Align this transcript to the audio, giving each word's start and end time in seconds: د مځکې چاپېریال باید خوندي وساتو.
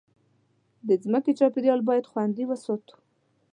د 0.87 0.89
مځکې 1.11 1.31
چاپېریال 1.39 1.81
باید 1.89 2.09
خوندي 2.11 2.43
وساتو. 2.47 2.95